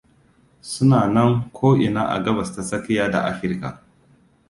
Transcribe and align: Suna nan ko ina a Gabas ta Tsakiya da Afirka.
Suna 0.69 1.01
nan 1.17 1.31
ko 1.57 1.67
ina 1.87 2.03
a 2.15 2.17
Gabas 2.23 2.49
ta 2.55 2.61
Tsakiya 2.63 3.05
da 3.13 3.19
Afirka. 3.31 3.69